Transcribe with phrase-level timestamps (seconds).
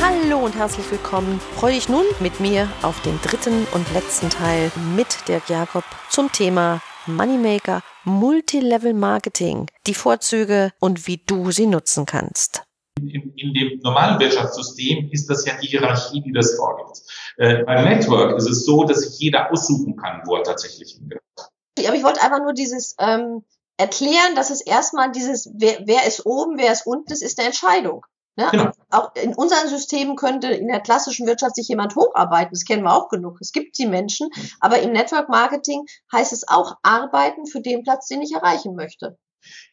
[0.00, 1.40] Hallo und herzlich willkommen.
[1.56, 6.30] Freue dich nun mit mir auf den dritten und letzten Teil mit Dirk Jakob zum
[6.30, 12.62] Thema Moneymaker Multilevel Marketing, die Vorzüge und wie du sie nutzen kannst.
[13.00, 17.02] In, in, dem normalen Wirtschaftssystem ist das ja die Hierarchie, die das vorgibt.
[17.36, 21.20] Äh, beim Network ist es so, dass sich jeder aussuchen kann, wo er tatsächlich hingeht.
[21.86, 23.42] Aber ich wollte einfach nur dieses ähm,
[23.76, 27.48] erklären, dass es erstmal dieses, wer, wer ist oben, wer ist unten, das ist eine
[27.48, 28.04] Entscheidung.
[28.38, 28.46] Ne?
[28.52, 28.70] Genau.
[28.90, 32.50] Auch in unseren Systemen könnte in der klassischen Wirtschaft sich jemand hocharbeiten.
[32.52, 33.38] Das kennen wir auch genug.
[33.40, 34.28] Es gibt die Menschen.
[34.60, 39.18] Aber im Network Marketing heißt es auch arbeiten für den Platz, den ich erreichen möchte.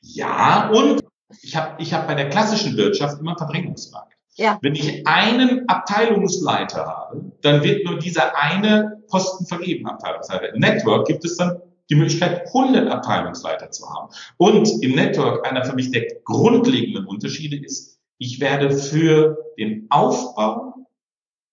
[0.01, 1.03] Ja, und
[1.43, 4.13] ich habe ich hab bei der klassischen Wirtschaft immer Verdrängungsmarkt.
[4.33, 4.57] Ja.
[4.63, 10.55] Wenn ich einen Abteilungsleiter habe, dann wird nur dieser eine Posten vergeben, Abteilungsleiter.
[10.55, 14.09] Im Network gibt es dann die Möglichkeit, 100 Abteilungsleiter zu haben.
[14.37, 20.73] Und im Network einer für mich der grundlegenden Unterschiede ist, ich werde für den Aufbau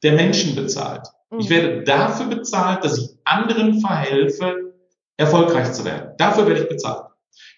[0.03, 1.07] der Menschen bezahlt.
[1.39, 1.55] Ich mhm.
[1.55, 4.75] werde dafür bezahlt, dass ich anderen verhelfe,
[5.17, 6.15] erfolgreich zu werden.
[6.19, 7.07] Dafür werde ich bezahlt.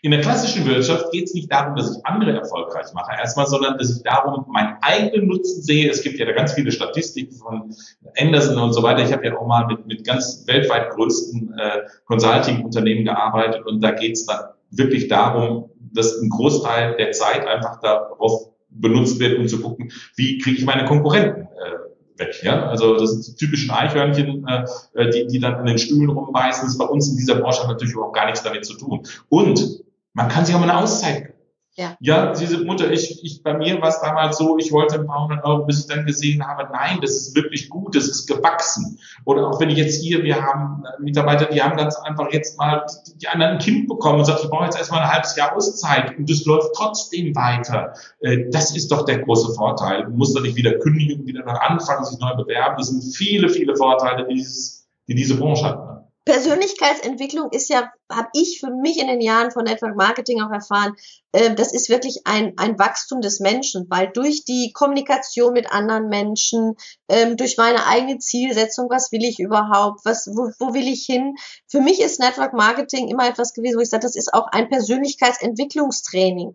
[0.03, 3.79] In der klassischen Wirtschaft geht es nicht darum, dass ich andere erfolgreich mache, erstmal, sondern
[3.79, 5.91] dass ich darum meinen eigenen Nutzen sehe.
[5.91, 7.75] Es gibt ja da ganz viele Statistiken von
[8.19, 9.03] Anderson und so weiter.
[9.03, 13.93] Ich habe ja auch mal mit, mit ganz weltweit größten äh, Consulting-Unternehmen gearbeitet und da
[13.93, 19.49] geht es dann wirklich darum, dass ein Großteil der Zeit einfach darauf benutzt wird, um
[19.49, 22.35] zu gucken, wie kriege ich meine Konkurrenten äh, weg.
[22.43, 22.69] Ja?
[22.69, 26.63] Also das sind die typischen Eichhörnchen, äh, äh, die, die dann an den Stühlen rumbeißen.
[26.63, 29.07] Das ist bei uns in dieser Branche natürlich überhaupt gar nichts damit zu tun.
[29.29, 31.34] Und man kann sich auch mal eine Auszeit
[31.77, 31.97] ja.
[31.99, 35.25] ja, diese Mutter, ich, ich, bei mir war es damals so, ich wollte ein paar
[35.25, 39.01] hundert Euro, bis ich dann gesehen habe, nein, das ist wirklich gut, das ist gewachsen.
[39.25, 42.87] Oder auch wenn ich jetzt hier, wir haben Mitarbeiter, die haben ganz einfach jetzt mal
[43.21, 46.17] die anderen ein Kind bekommen und sagt, ich brauche jetzt erstmal ein halbes Jahr Auszeit
[46.17, 47.95] und das läuft trotzdem weiter.
[48.21, 50.05] Äh, das ist doch der große Vorteil.
[50.05, 52.77] Du musst doch nicht wieder kündigen, wieder anfangen, sich neu bewerben.
[52.79, 55.84] Das sind viele, viele Vorteile, die, dieses, die diese Branche hat.
[56.25, 60.97] Persönlichkeitsentwicklung ist ja, habe ich für mich in den Jahren von Network Marketing auch erfahren,
[61.33, 66.09] äh, das ist wirklich ein, ein Wachstum des Menschen, weil durch die Kommunikation mit anderen
[66.09, 66.77] Menschen,
[67.09, 71.35] ähm, durch meine eigene Zielsetzung, was will ich überhaupt, was, wo, wo will ich hin?
[71.69, 74.71] Für mich ist Network Marketing immer etwas gewesen, wo ich sage, das ist auch ein
[74.71, 76.55] Persönlichkeitsentwicklungstraining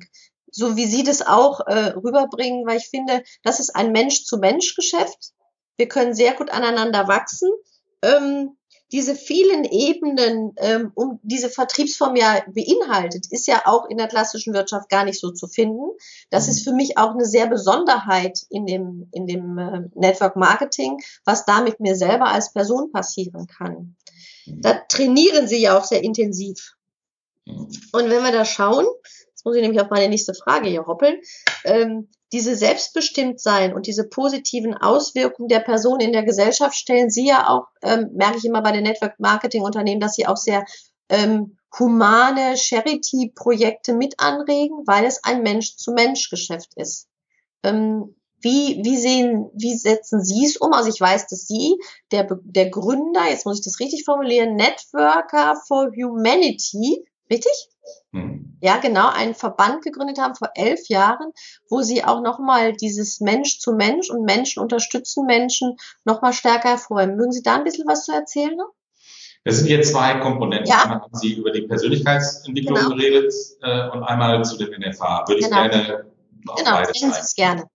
[0.52, 5.34] so wie Sie das auch äh, rüberbringen, weil ich finde, das ist ein Mensch-zu-Mensch-Geschäft.
[5.78, 7.52] Wir können sehr gut aneinander wachsen.
[8.02, 8.58] Ähm,
[8.92, 14.54] diese vielen Ebenen, ähm, um diese Vertriebsform ja beinhaltet, ist ja auch in der klassischen
[14.54, 15.92] Wirtschaft gar nicht so zu finden.
[16.30, 21.00] Das ist für mich auch eine sehr Besonderheit in dem, in dem äh, Network Marketing,
[21.24, 23.96] was da mit mir selber als Person passieren kann.
[24.48, 26.76] Da trainieren sie ja auch sehr intensiv.
[27.46, 28.86] Und wenn wir da schauen,
[29.30, 31.20] jetzt muss ich nämlich auf meine nächste Frage hier hoppeln,
[31.64, 37.50] ähm, diese Selbstbestimmtsein und diese positiven Auswirkungen der Person in der Gesellschaft stellen Sie ja
[37.50, 40.66] auch, ähm, merke ich immer bei den Network-Marketing-Unternehmen, dass Sie auch sehr
[41.10, 47.08] ähm, humane Charity-Projekte mit anregen, weil es ein Mensch-zu-Mensch-Geschäft ist.
[47.64, 50.72] Ähm, wie, wie sehen, wie setzen Sie es um?
[50.72, 51.78] Also ich weiß, dass Sie,
[52.12, 57.70] der, der Gründer, jetzt muss ich das richtig formulieren, Networker for Humanity, richtig?
[58.12, 58.58] Mhm.
[58.62, 61.32] Ja, genau, einen Verband gegründet haben vor elf Jahren,
[61.70, 67.16] wo sie auch nochmal dieses Mensch zu Mensch und Menschen unterstützen Menschen nochmal stärker hervorheben.
[67.16, 68.72] Mögen Sie da ein bisschen was zu erzählen noch?
[69.46, 70.68] Das sind hier zwei Komponenten.
[70.70, 70.84] Ja.
[70.84, 72.90] Einmal haben Sie über die Persönlichkeitsentwicklung genau.
[72.90, 75.24] geredet äh, und einmal zu dem NFA.
[75.28, 75.66] Würde genau.
[75.66, 76.06] ich gerne
[76.58, 77.66] Genau, bringen Sie es gerne.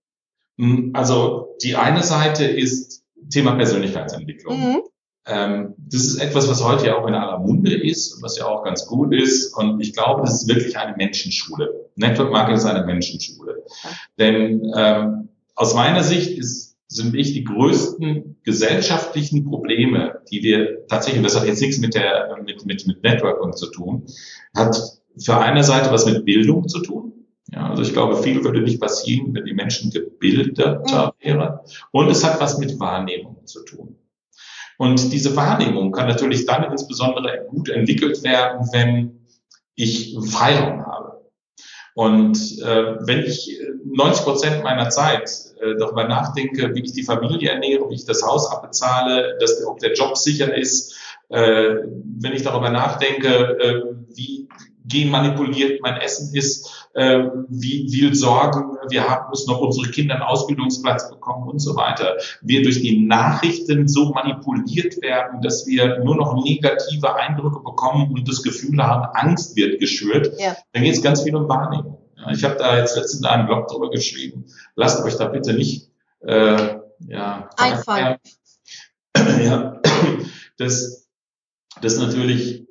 [0.57, 4.59] Hm, also die eine Seite ist Thema Persönlichkeitsentwicklung.
[4.59, 4.83] Mhm.
[5.27, 8.63] Ähm, das ist etwas, was heute ja auch in aller Munde ist, was ja auch
[8.63, 9.55] ganz gut ist.
[9.55, 11.89] Und ich glaube, das ist wirklich eine Menschenschule.
[11.95, 13.63] Network Marketing ist eine Menschenschule.
[14.19, 21.19] Denn ähm, aus meiner Sicht ist, sind ich die größten gesellschaftlichen Probleme, die wir tatsächlich,
[21.19, 24.05] und das hat jetzt nichts mit der mit, mit, mit Networking zu tun,
[24.55, 24.77] hat
[25.17, 27.13] für eine Seite was mit Bildung zu tun.
[27.51, 31.25] Ja, also ich glaube, viel würde nicht passieren, wenn die Menschen gebildeter mhm.
[31.25, 31.59] wären.
[31.91, 33.95] Und es hat was mit Wahrnehmung zu tun.
[34.77, 39.25] Und diese Wahrnehmung kann natürlich dann insbesondere gut entwickelt werden, wenn
[39.75, 41.21] ich Freiraum habe.
[41.93, 45.29] Und äh, wenn ich 90 Prozent meiner Zeit
[45.61, 49.79] äh, darüber nachdenke, wie ich die Familie ernähre, wie ich das Haus abbezahle, dass, ob
[49.79, 50.95] der Job sicher ist,
[51.29, 51.77] Äh,
[52.19, 53.81] wenn ich darüber nachdenke, äh,
[54.15, 54.47] wie
[54.85, 60.23] genmanipuliert mein Essen ist, äh, wie viel Sorgen wir haben müssen, ob unsere Kinder einen
[60.23, 62.15] Ausbildungsplatz bekommen und so weiter.
[62.41, 68.27] Wir durch die Nachrichten so manipuliert werden, dass wir nur noch negative Eindrücke bekommen und
[68.27, 70.39] das Gefühl haben, Angst wird geschürt.
[70.39, 70.55] Ja.
[70.71, 71.97] Dann geht es ganz viel um Wahrnehmung.
[72.31, 74.45] Ich habe da jetzt letztens einen Blog drüber geschrieben.
[74.75, 76.77] Lasst euch da bitte nicht äh,
[77.07, 78.17] ja, einfallen.
[79.43, 79.81] Ja,
[80.57, 81.07] das,
[81.81, 82.65] das natürlich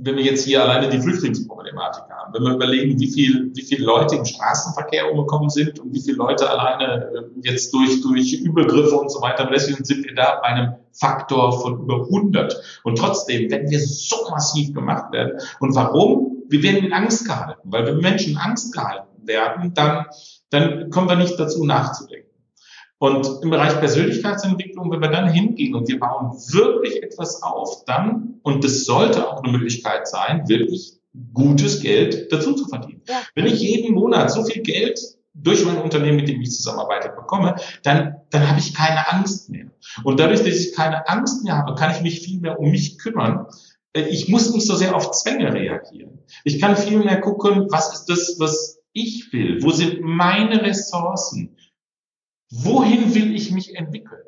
[0.00, 3.84] wenn wir jetzt hier alleine die Flüchtlingsproblematik haben, wenn wir überlegen, wie viel, wie viele
[3.84, 8.96] Leute im Straßenverkehr umgekommen sind und wie viele Leute alleine äh, jetzt durch, durch Übergriffe
[8.96, 12.80] und so weiter deswegen sind wir da bei einem Faktor von über 100.
[12.84, 15.38] Und trotzdem werden wir so massiv gemacht werden.
[15.60, 16.42] Und warum?
[16.48, 20.06] Wir werden in Angst gehalten, weil wenn Menschen Angst gehalten werden, dann,
[20.50, 22.28] dann kommen wir nicht dazu nachzudenken.
[22.98, 28.40] Und im Bereich Persönlichkeitsentwicklung, wenn wir dann hingehen und wir bauen wirklich etwas auf, dann,
[28.42, 30.97] und das sollte auch eine Möglichkeit sein, wirklich
[31.32, 33.02] gutes Geld dazu zu verdienen.
[33.08, 33.22] Ja.
[33.34, 35.00] Wenn ich jeden Monat so viel Geld
[35.34, 39.66] durch mein Unternehmen, mit dem ich zusammenarbeite, bekomme, dann, dann habe ich keine Angst mehr.
[40.04, 42.98] Und dadurch, dass ich keine Angst mehr habe, kann ich mich viel mehr um mich
[42.98, 43.46] kümmern.
[43.92, 46.18] Äh, ich muss nicht so sehr auf Zwänge reagieren.
[46.44, 49.62] Ich kann viel mehr gucken, was ist das, was ich will?
[49.62, 51.56] Wo sind meine Ressourcen?
[52.50, 54.22] Wohin will ich mich entwickeln?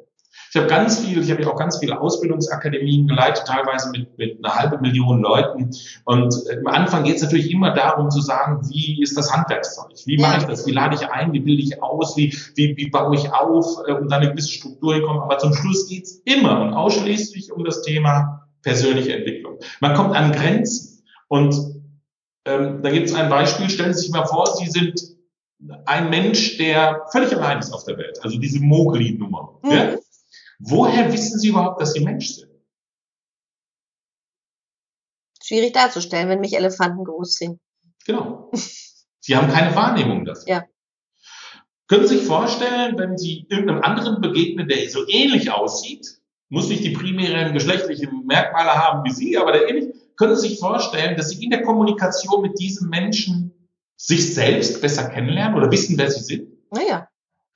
[0.50, 4.44] Ich habe ganz viel, ich habe ja auch ganz viele Ausbildungsakademien geleitet, teilweise mit, mit
[4.44, 5.70] einer halben Million Leuten.
[6.04, 9.92] Und äh, am Anfang geht es natürlich immer darum zu sagen, wie ist das Handwerkszeug?
[10.06, 10.66] Wie mache ich das?
[10.66, 11.32] Wie lade ich ein?
[11.32, 12.16] Wie bilde ich aus?
[12.16, 15.22] Wie, wie, wie baue ich auf, äh, um dann eine gewisse Struktur hinkommen?
[15.22, 19.58] Aber zum Schluss geht es immer und ausschließlich um das Thema persönliche Entwicklung.
[19.80, 21.02] Man kommt an Grenzen.
[21.28, 21.54] Und
[22.44, 25.00] ähm, da gibt es ein Beispiel, stellen Sie sich mal vor, Sie sind
[25.84, 29.58] ein Mensch, der völlig allein ist auf der Welt, also diese Mogli-Nummer.
[29.62, 29.70] Mhm.
[29.70, 29.94] Ja?
[30.60, 32.50] Woher wissen Sie überhaupt, dass Sie Mensch sind?
[35.42, 37.60] Schwierig darzustellen, wenn mich Elefanten groß sind.
[38.06, 38.50] Genau.
[39.20, 40.44] Sie haben keine Wahrnehmung dafür.
[40.46, 40.64] Ja.
[41.88, 46.20] Können Sie sich vorstellen, wenn Sie irgendeinem anderen begegnen, der so ähnlich aussieht,
[46.50, 50.60] muss nicht die primären geschlechtlichen Merkmale haben wie Sie, aber der ähnlich, können Sie sich
[50.60, 55.98] vorstellen, dass Sie in der Kommunikation mit diesem Menschen sich selbst besser kennenlernen oder wissen,
[55.98, 56.48] wer sie sind?
[56.70, 57.09] Naja.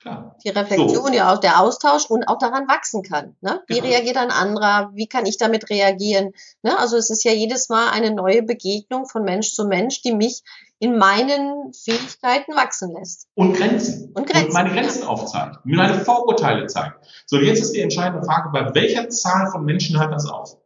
[0.04, 0.36] Klar.
[0.44, 1.12] Die Reflexion, so.
[1.14, 3.36] ja auch der Austausch und auch daran wachsen kann.
[3.40, 3.62] Ne?
[3.68, 3.86] Wie genau.
[3.86, 4.90] reagiert ein anderer?
[4.92, 6.32] Wie kann ich damit reagieren?
[6.62, 6.78] Ne?
[6.78, 10.42] Also es ist ja jedes Mal eine neue Begegnung von Mensch zu Mensch, die mich
[10.78, 13.28] in meinen Fähigkeiten wachsen lässt.
[13.32, 14.12] Und Grenzen.
[14.12, 14.48] Und Grenzen.
[14.48, 15.64] Und meine Grenzen aufzeigt.
[15.64, 16.98] Mir meine Vorurteile zeigt.
[17.24, 20.58] So, jetzt ist die entscheidende Frage, bei welcher Zahl von Menschen hört das auf?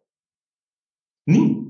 [1.26, 1.67] Nie.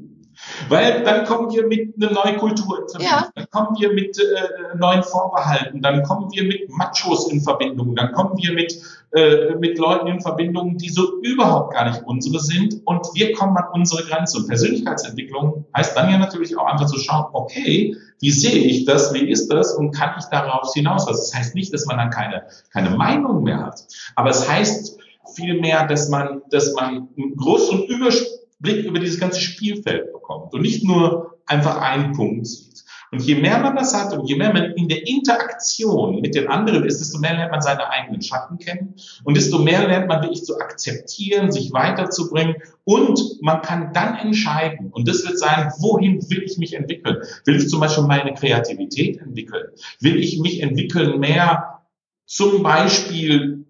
[0.68, 3.30] Weil dann kommen wir mit einer neuen Kultur in Verbindung, ja.
[3.34, 8.12] dann kommen wir mit äh, neuen Vorbehalten, dann kommen wir mit Machos in Verbindung, dann
[8.12, 8.80] kommen wir mit,
[9.12, 12.80] äh, mit Leuten in Verbindung, die so überhaupt gar nicht unsere sind.
[12.84, 14.38] Und wir kommen an unsere Grenze.
[14.38, 19.14] Und Persönlichkeitsentwicklung heißt dann ja natürlich auch einfach zu schauen, okay, wie sehe ich das,
[19.14, 19.74] wie ist das?
[19.74, 21.06] Und kann ich daraus hinaus?
[21.06, 23.84] Also das heißt nicht, dass man dann keine, keine Meinung mehr hat,
[24.16, 24.98] aber es heißt
[25.34, 30.62] vielmehr, dass man, dass man einen großen Übersprung Blick über dieses ganze Spielfeld bekommt und
[30.62, 32.84] nicht nur einfach einen Punkt sieht.
[33.10, 36.48] Und je mehr man das hat und je mehr man in der Interaktion mit den
[36.48, 40.22] anderen ist, desto mehr lernt man seine eigenen Schatten kennen und desto mehr lernt man
[40.22, 46.20] wirklich zu akzeptieren, sich weiterzubringen und man kann dann entscheiden, und das wird sein, wohin
[46.28, 47.16] will ich mich entwickeln?
[47.46, 49.68] Will ich zum Beispiel meine Kreativität entwickeln?
[50.00, 51.80] Will ich mich entwickeln mehr
[52.26, 53.67] zum Beispiel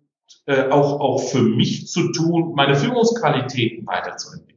[0.48, 4.48] äh, auch, auch für mich zu tun, meine Führungsqualitäten weiterzuentwickeln?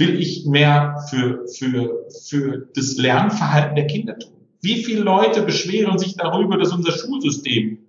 [0.00, 4.48] will ich mehr für, für, für das Lernverhalten der Kinder tun?
[4.60, 7.86] Wie viele Leute beschweren sich darüber, dass unser Schulsystem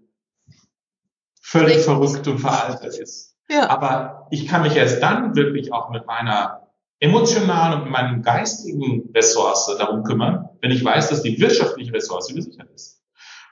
[1.41, 3.35] völlig verrückt und veraltet ist?
[3.49, 3.69] Ja.
[3.69, 6.67] Aber ich kann mich erst dann wirklich auch mit meiner
[6.99, 12.33] emotionalen und mit meinem geistigen Ressource darum kümmern, wenn ich weiß, dass die wirtschaftliche Ressource
[12.33, 13.01] gesichert ist.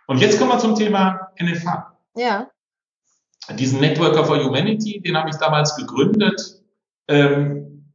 [0.07, 1.97] Und jetzt kommen wir zum Thema NFH.
[2.15, 2.49] Ja.
[3.57, 6.61] Diesen Networker for Humanity, den habe ich damals gegründet.
[7.07, 7.93] Ähm,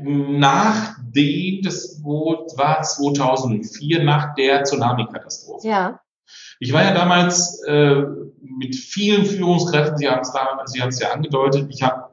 [0.00, 5.66] nachdem, das war 2004, nach der Tsunami-Katastrophe.
[5.66, 6.00] Ja.
[6.60, 8.02] Ich war ja damals äh,
[8.40, 10.32] mit vielen Führungskräften, Sie haben es
[10.66, 12.10] Sie haben es ja angedeutet, ich habe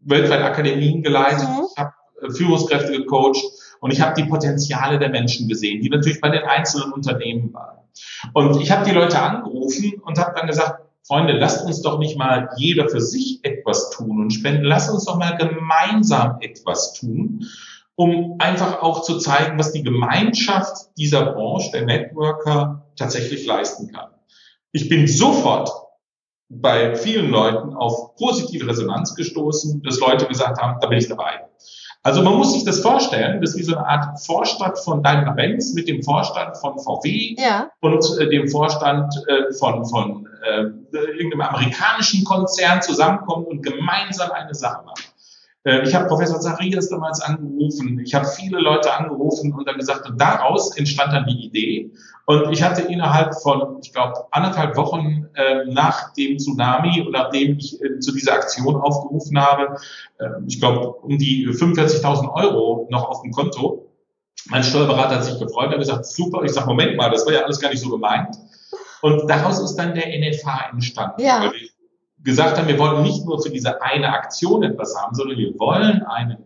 [0.00, 1.66] weltweit Akademien geleitet, mhm.
[1.70, 1.92] ich habe
[2.22, 3.42] äh, Führungskräfte gecoacht
[3.80, 7.78] und ich habe die Potenziale der Menschen gesehen, die natürlich bei den einzelnen Unternehmen waren.
[8.34, 12.18] Und ich habe die Leute angerufen und habe dann gesagt, Freunde, lasst uns doch nicht
[12.18, 14.64] mal jeder für sich etwas tun und spenden.
[14.64, 17.46] Lasst uns doch mal gemeinsam etwas tun,
[17.94, 24.10] um einfach auch zu zeigen, was die Gemeinschaft dieser Branche, der Networker, tatsächlich leisten kann.
[24.72, 25.70] Ich bin sofort
[26.48, 31.46] bei vielen Leuten auf positive Resonanz gestoßen, dass Leute gesagt haben, da bin ich dabei.
[32.02, 35.74] Also man muss sich das vorstellen, das ist wie so eine Art Vorstand von Daimler-Benz
[35.74, 37.68] mit dem Vorstand von VW ja.
[37.80, 44.54] und äh, dem Vorstand äh, von, von äh, irgendeinem amerikanischen Konzern zusammenkommen und gemeinsam eine
[44.54, 45.04] Sache machen.
[45.64, 50.08] Äh, ich habe Professor Zacharias damals angerufen, ich habe viele Leute angerufen und dann gesagt,
[50.08, 51.90] und daraus entstand dann die Idee.
[52.26, 57.58] Und ich hatte innerhalb von, ich glaube, anderthalb Wochen äh, nach dem Tsunami und nachdem
[57.58, 59.76] ich äh, zu dieser Aktion aufgerufen habe,
[60.18, 63.92] äh, ich glaube, um die 45.000 Euro noch auf dem Konto.
[64.48, 66.42] Mein Steuerberater hat sich gefreut, hat gesagt, super.
[66.44, 68.36] Ich sage, Moment mal, das war ja alles gar nicht so gemeint.
[69.02, 71.22] Und daraus ist dann der NFH entstanden.
[71.22, 71.40] Ja.
[71.42, 71.72] Weil ich
[72.22, 76.02] gesagt haben, wir wollen nicht nur für diese eine Aktion etwas haben, sondern wir wollen
[76.02, 76.38] einen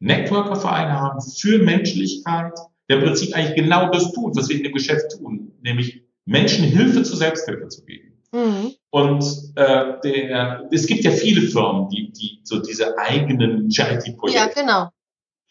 [0.00, 2.52] Networker-Verein haben für Menschlichkeit,
[2.88, 6.64] der im Prinzip eigentlich genau das tut, was wir in dem Geschäft tun, nämlich Menschen
[6.64, 8.22] Hilfe zur Selbsthilfe zu geben.
[8.32, 8.74] Mhm.
[8.90, 9.24] Und
[9.54, 14.38] äh, der, es gibt ja viele Firmen, die, die so diese eigenen Charity-Projekte.
[14.38, 14.90] Ja, genau.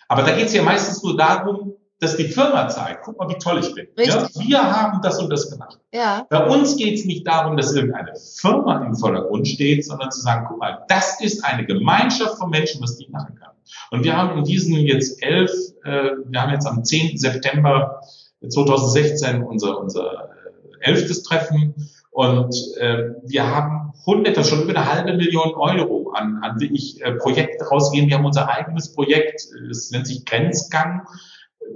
[0.08, 3.38] Aber da geht es ja meistens nur darum, dass die Firma zeigt, guck mal, wie
[3.38, 3.88] toll ich bin.
[3.98, 5.80] Ja, wir haben das und das gemacht.
[5.94, 6.25] Ja.
[6.30, 10.46] Bei uns geht es nicht darum, dass irgendeine Firma im Vordergrund steht, sondern zu sagen,
[10.50, 13.52] guck mal, das ist eine Gemeinschaft von Menschen, was die machen kann.
[13.92, 15.52] Und wir haben in diesen jetzt elf,
[15.84, 17.18] äh, wir haben jetzt am 10.
[17.18, 18.02] September
[18.48, 20.30] 2016 unser, unser
[20.82, 21.74] äh, elftes Treffen
[22.12, 27.14] und äh, wir haben hunderte, schon über eine halbe Million Euro an, an wirklich äh,
[27.14, 28.10] Projekte rausgegeben.
[28.10, 31.08] Wir haben unser eigenes Projekt, es nennt sich Grenzgang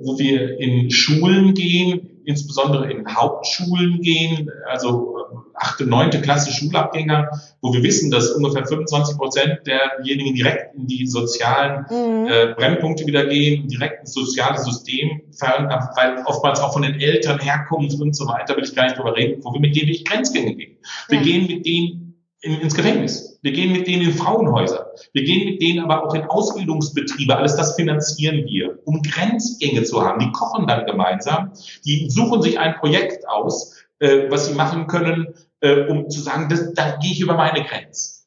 [0.01, 7.29] wo wir in Schulen gehen, insbesondere in Hauptschulen gehen, also äh, achte, neunte Klasse Schulabgänger,
[7.61, 12.27] wo wir wissen, dass ungefähr 25 Prozent derjenigen direkt in die sozialen mhm.
[12.27, 17.39] äh, Brennpunkte wieder gehen, direkt ins soziale System fallen, weil oftmals auch von den Eltern
[17.39, 20.05] herkommen und so weiter, will ich gar nicht drüber reden, wo wir mit denen durch
[20.05, 20.77] Grenzgänge gehen.
[21.09, 21.23] Wir ja.
[21.23, 22.08] gehen mit denen
[22.41, 23.39] in, ins Gefängnis.
[23.41, 24.87] Wir gehen mit denen in Frauenhäuser.
[25.13, 27.35] Wir gehen mit denen aber auch in Ausbildungsbetriebe.
[27.35, 30.19] Alles das finanzieren wir, um Grenzgänge zu haben.
[30.19, 31.51] Die kochen dann gemeinsam.
[31.85, 35.27] Die suchen sich ein Projekt aus, äh, was sie machen können,
[35.61, 38.19] äh, um zu sagen, das, da gehe ich über meine Grenze.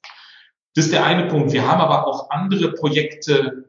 [0.75, 1.53] Das ist der eine Punkt.
[1.53, 3.67] Wir haben aber auch andere Projekte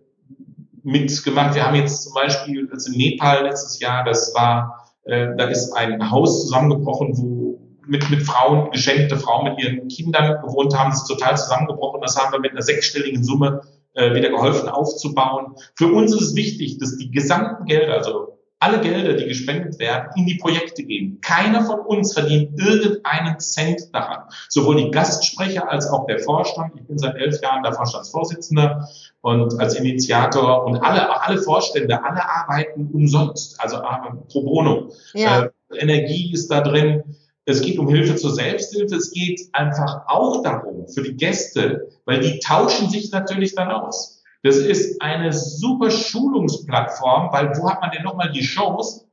[0.83, 1.55] mitgemacht.
[1.55, 5.73] Wir haben jetzt zum Beispiel also in Nepal letztes Jahr, das war, äh, da ist
[5.73, 7.42] ein Haus zusammengebrochen, wo
[7.87, 12.01] mit, mit Frauen, geschenkte Frauen mit ihren Kindern gewohnt haben, ist total zusammengebrochen.
[12.01, 13.61] Das haben wir mit einer sechsstelligen Summe
[13.93, 15.55] äh, wieder geholfen aufzubauen.
[15.75, 20.09] Für uns ist es wichtig, dass die gesamten Gelder, also alle Gelder, die gespendet werden,
[20.15, 21.19] in die Projekte gehen.
[21.21, 24.23] Keiner von uns verdient irgendeinen Cent daran.
[24.47, 26.71] Sowohl die Gastsprecher als auch der Vorstand.
[26.75, 28.87] Ich bin seit elf Jahren der Vorstandsvorsitzender
[29.19, 33.81] und als Initiator und alle, alle Vorstände, alle arbeiten umsonst, also
[34.29, 34.91] pro bono.
[35.13, 35.43] Ja.
[35.43, 35.49] Äh,
[35.79, 37.03] Energie ist da drin.
[37.45, 38.95] Es geht um Hilfe zur Selbsthilfe.
[38.95, 44.23] Es geht einfach auch darum für die Gäste, weil die tauschen sich natürlich dann aus.
[44.43, 49.05] Das ist eine super Schulungsplattform, weil wo hat man denn nochmal die Chance,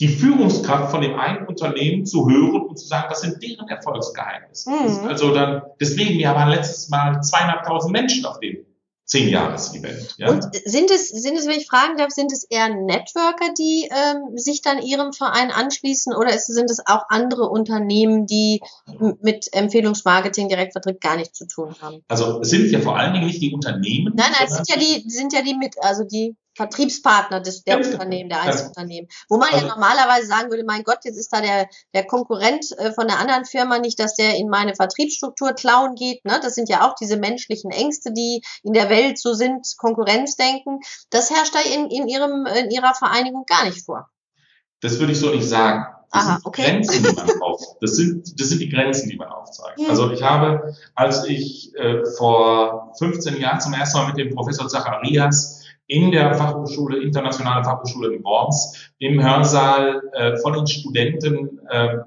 [0.00, 4.70] die Führungskraft von dem einen Unternehmen zu hören und zu sagen, was sind deren Erfolgsgeheimnisse.
[4.70, 5.06] Mhm.
[5.06, 8.64] Also dann, deswegen, wir haben letztes Mal zweieinhalbtausend Menschen auf dem
[9.04, 10.14] Zehn-Jahres-Event.
[10.16, 10.30] Ja?
[10.30, 14.38] Und sind es, sind es, wenn ich fragen darf, sind es eher Networker, die ähm,
[14.38, 18.60] sich dann ihrem Verein anschließen oder ist, sind es auch andere Unternehmen, die
[19.20, 22.04] mit Empfehlungsmarketing, Direktvertrieb gar nichts zu tun haben?
[22.08, 24.14] Also es sind ja vor allen Dingen nicht die Unternehmen.
[24.16, 27.78] Nein, nein, es sind ja die, sind ja die mit, also die Vertriebspartner des, der
[27.78, 29.08] Unternehmen, der Einzelunternehmen.
[29.28, 32.66] Wo man also, ja normalerweise sagen würde, mein Gott, jetzt ist da der, der Konkurrent
[32.78, 36.24] äh, von der anderen Firma nicht, dass der in meine Vertriebsstruktur klauen geht.
[36.24, 36.38] Ne?
[36.42, 40.80] Das sind ja auch diese menschlichen Ängste, die in der Welt so sind, Konkurrenzdenken.
[41.10, 44.10] Das herrscht da in, in, ihrem, in ihrer Vereinigung gar nicht vor.
[44.80, 45.86] Das würde ich so nicht sagen.
[46.12, 46.62] Das Aha, sind okay.
[46.64, 49.78] Grenzen, die man auf, das sind, das sind die Grenzen, die man aufzeigt.
[49.78, 49.88] Hm.
[49.88, 54.68] Also ich habe, als ich äh, vor 15 Jahren zum ersten Mal mit dem Professor
[54.68, 55.61] Zacharias
[55.92, 61.98] in der Fachhochschule, internationale Fachhochschule in Worms, im Hörsaal äh, von den Studenten äh,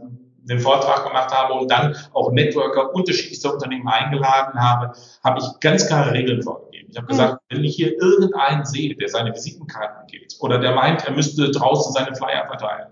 [0.45, 5.87] den Vortrag gemacht habe und dann auch Networker unterschiedlichster Unternehmen eingeladen habe, habe ich ganz
[5.87, 6.89] klare Regeln vorgegeben.
[6.91, 11.05] Ich habe gesagt, wenn ich hier irgendeinen sehe, der seine Visitenkarten gibt oder der meint,
[11.05, 12.87] er müsste draußen seine Flyer verteilen,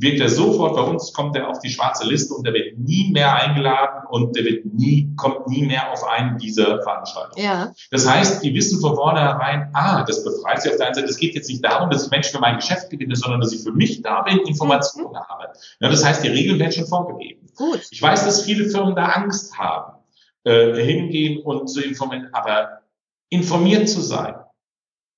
[0.00, 3.10] wird er sofort bei uns, kommt er auf die schwarze Liste und der wird nie
[3.10, 7.44] mehr eingeladen und der wird nie, kommt nie mehr auf einen dieser Veranstaltungen.
[7.44, 7.72] Ja.
[7.90, 11.08] Das heißt, die wissen von vornherein, ah, das befreit sie auf der einen Seite.
[11.08, 13.60] Es geht jetzt nicht darum, dass ich Menschen für mein Geschäft gewinne, sondern dass ich
[13.62, 15.28] für mich da bin, Informationen mhm.
[15.28, 15.48] habe.
[15.80, 17.48] Ja, das heißt, die Regeln werden schon vorgegeben.
[17.56, 17.80] Gut.
[17.90, 19.98] Ich weiß, dass viele Firmen da Angst haben,
[20.44, 22.82] äh, hingehen und zu informieren, aber
[23.30, 24.36] informiert zu sein,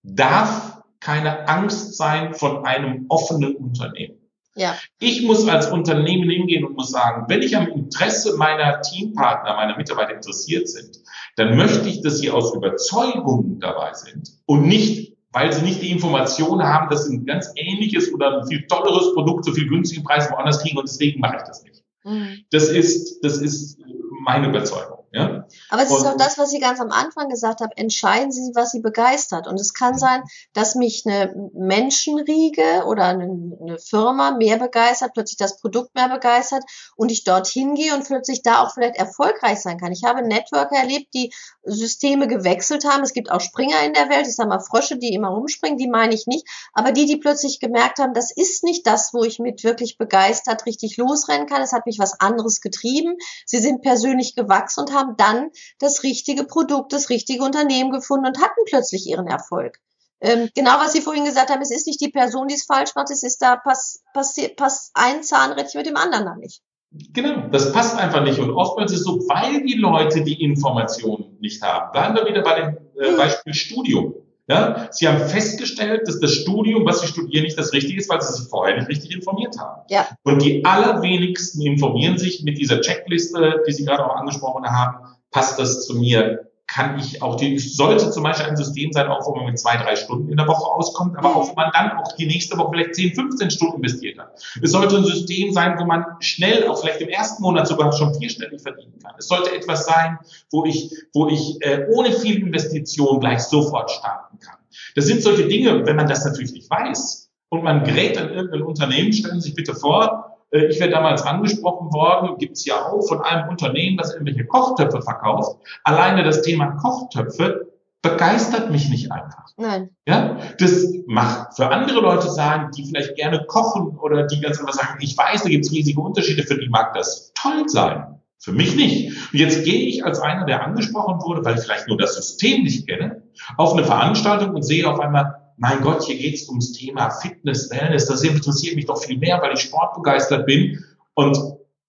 [0.03, 4.20] darf keine Angst sein von einem offenen Unternehmen.
[4.57, 4.77] Ja.
[4.99, 9.77] Ich muss als Unternehmen hingehen und muss sagen, wenn ich am Interesse meiner Teampartner, meiner
[9.77, 10.99] Mitarbeiter interessiert sind,
[11.37, 15.93] dann möchte ich, dass sie aus Überzeugung dabei sind und nicht, weil sie nicht die
[15.93, 20.03] Information haben, dass sie ein ganz ähnliches oder ein viel tolleres Produkt zu viel günstigen
[20.03, 21.85] Preisen woanders kriegen und deswegen mache ich das nicht.
[22.05, 22.45] Mhm.
[22.51, 23.79] Das ist, das ist
[24.23, 24.90] meine Überzeugung.
[25.13, 25.45] Ja?
[25.71, 27.73] Aber es ist auch das, was Sie ganz am Anfang gesagt haben.
[27.75, 29.49] Entscheiden Sie, was Sie begeistert.
[29.49, 35.37] Und es kann sein, dass mich eine Menschenriege oder eine, eine Firma mehr begeistert, plötzlich
[35.37, 36.63] das Produkt mehr begeistert
[36.95, 39.91] und ich dorthin gehe und plötzlich da auch vielleicht erfolgreich sein kann.
[39.91, 41.33] Ich habe Networker erlebt, die
[41.65, 43.03] Systeme gewechselt haben.
[43.03, 44.29] Es gibt auch Springer in der Welt.
[44.29, 46.47] Ich sage mal Frösche, die immer rumspringen, die meine ich nicht.
[46.73, 50.67] Aber die, die plötzlich gemerkt haben, das ist nicht das, wo ich mit wirklich begeistert
[50.67, 51.63] richtig losrennen kann.
[51.63, 53.17] Es hat mich was anderes getrieben.
[53.45, 58.27] Sie sind persönlich gewachsen und haben haben dann das richtige Produkt, das richtige Unternehmen gefunden
[58.27, 59.79] und hatten plötzlich ihren Erfolg.
[60.21, 62.95] Ähm, genau, was Sie vorhin gesagt haben, es ist nicht die Person, die es falsch
[62.95, 66.61] macht, es ist da, passt pass, pass ein Zahnrädchen mit dem anderen da nicht.
[66.93, 68.39] Genau, das passt einfach nicht.
[68.39, 71.93] Und oftmals ist es so, weil die Leute die Informationen nicht haben.
[71.93, 73.17] Bleiben wir wieder bei dem äh, hm.
[73.17, 74.15] Beispiel Studium.
[74.51, 78.21] Ja, sie haben festgestellt, dass das Studium, was sie studieren, nicht das Richtige ist, weil
[78.21, 79.83] sie sich vorher nicht richtig informiert haben.
[79.89, 80.09] Ja.
[80.25, 85.07] Und die allerwenigsten informieren sich mit dieser Checkliste, die Sie gerade auch angesprochen haben.
[85.31, 86.50] Passt das zu mir?
[86.73, 89.77] Kann ich auch, die sollte zum Beispiel ein System sein, auch wo man mit zwei,
[89.77, 92.71] drei Stunden in der Woche auskommt, aber auch wo man dann auch die nächste Woche
[92.73, 94.41] vielleicht 10, 15 Stunden investiert hat.
[94.63, 98.15] Es sollte ein System sein, wo man schnell, auch vielleicht im ersten Monat sogar schon
[98.15, 99.15] vierstellig verdienen kann.
[99.19, 100.19] Es sollte etwas sein,
[100.53, 104.59] wo ich, wo ich äh, ohne viel Investition gleich sofort starten kann.
[104.95, 108.63] Das sind solche Dinge, wenn man das natürlich nicht weiß und man gerät an irgendein
[108.63, 113.07] Unternehmen, stellen Sie sich bitte vor, ich werde damals angesprochen worden, gibt es ja auch
[113.07, 115.61] von einem Unternehmen, das irgendwelche Kochtöpfe verkauft.
[115.85, 117.71] Alleine das Thema Kochtöpfe
[118.03, 119.45] begeistert mich nicht einfach.
[119.57, 119.91] Nein.
[120.07, 124.73] Ja, das macht für andere Leute sagen, die vielleicht gerne kochen oder die ganz einfach
[124.73, 128.21] sagen, ich weiß, da gibt es riesige Unterschiede, für die mag das toll sein.
[128.43, 129.33] Für mich nicht.
[129.33, 132.63] Und jetzt gehe ich als einer, der angesprochen wurde, weil ich vielleicht nur das System
[132.63, 133.23] nicht kenne,
[133.59, 137.71] auf eine Veranstaltung und sehe auf einmal, mein Gott, hier geht es ums Thema Fitness,
[137.71, 140.83] Wellness, das interessiert mich doch viel mehr, weil ich sportbegeistert bin.
[141.13, 141.39] Und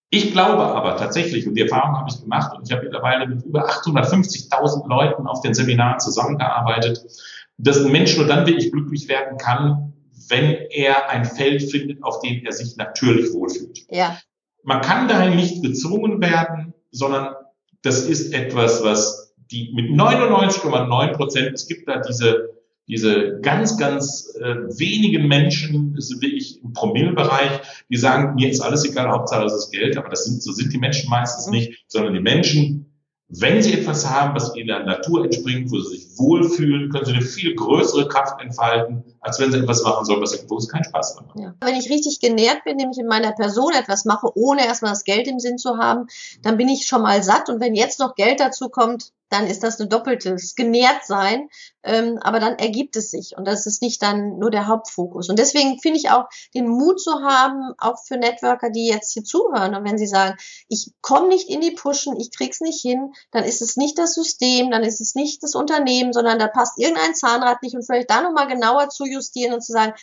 [0.10, 3.46] ich glaube aber tatsächlich, und die Erfahrung habe ich gemacht, und ich habe mittlerweile mit
[3.46, 7.02] über 850.000 Leuten auf den Seminaren zusammengearbeitet,
[7.58, 9.94] dass ein Mensch nur dann wirklich glücklich werden kann,
[10.28, 13.86] wenn er ein Feld findet, auf dem er sich natürlich wohlfühlt.
[13.90, 14.20] Ja.
[14.64, 17.36] Man kann dahin nicht gezwungen werden, sondern
[17.84, 22.61] das ist etwas, was die mit 99,9 Prozent, es gibt da diese
[22.92, 28.60] diese ganz, ganz äh, wenigen Menschen, das sind wirklich im Promillebereich, die sagen, mir ist
[28.60, 31.54] alles egal, Hauptsache es ist Geld, aber das sind, so sind die Menschen meistens mhm.
[31.54, 32.92] nicht, sondern die Menschen,
[33.30, 37.14] wenn sie etwas haben, was ihnen der Natur entspringt, wo sie sich wohlfühlen, können sie
[37.14, 40.84] eine viel größere Kraft entfalten, als wenn sie etwas machen sollen, was wo es keinen
[40.84, 41.40] Spaß macht.
[41.40, 41.56] Ja.
[41.64, 45.30] Wenn ich richtig genährt bin, nämlich in meiner Person etwas mache, ohne erstmal das Geld
[45.30, 46.08] im Sinn zu haben,
[46.42, 47.48] dann bin ich schon mal satt.
[47.48, 51.50] Und wenn jetzt noch Geld dazu kommt, dann ist das eine doppeltes genährt sein,
[51.84, 55.30] ähm, aber dann ergibt es sich und das ist nicht dann nur der Hauptfokus.
[55.30, 59.24] Und deswegen finde ich auch den Mut zu haben, auch für Networker, die jetzt hier
[59.24, 60.36] zuhören und wenn sie sagen,
[60.67, 64.13] ich komme nicht in die Pushen, ich krieg's nicht hin, dann ist es nicht das
[64.13, 68.10] System, dann ist es nicht das Unternehmen, sondern da passt irgendein Zahnrad nicht und vielleicht
[68.10, 69.94] da nochmal genauer zu justieren und zu sagen,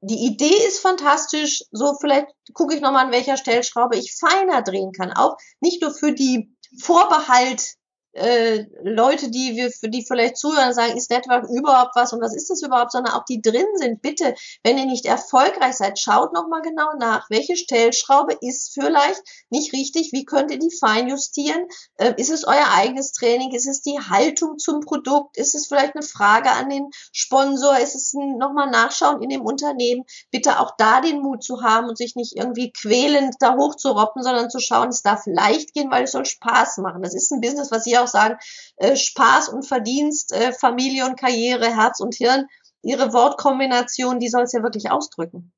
[0.00, 4.92] die Idee ist fantastisch, so vielleicht gucke ich nochmal an welcher Stellschraube ich feiner drehen
[4.92, 7.77] kann, auch nicht nur für die Vorbehalt
[8.12, 12.34] äh, Leute, die wir, für die vielleicht zuhören, sagen, ist Network überhaupt was und was
[12.34, 14.02] ist das überhaupt, sondern auch die drin sind.
[14.02, 19.72] Bitte, wenn ihr nicht erfolgreich seid, schaut nochmal genau nach, welche Stellschraube ist vielleicht nicht
[19.72, 21.66] richtig, wie könnt ihr die feinjustieren?
[21.96, 23.52] Äh, ist es euer eigenes Training?
[23.54, 25.36] Ist es die Haltung zum Produkt?
[25.36, 27.78] Ist es vielleicht eine Frage an den Sponsor?
[27.78, 30.04] Ist es nochmal nachschauen in dem Unternehmen?
[30.30, 34.50] Bitte auch da den Mut zu haben und sich nicht irgendwie quälend da hochzuroppen, sondern
[34.50, 37.02] zu schauen, es darf leicht gehen, weil es soll Spaß machen.
[37.02, 38.36] Das ist ein Business, was ihr auch sagen,
[38.76, 42.46] äh, Spaß und Verdienst, äh, Familie und Karriere, Herz und Hirn,
[42.82, 45.52] ihre Wortkombination, die soll es ja wirklich ausdrücken.